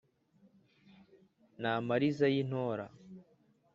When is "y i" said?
2.33-2.43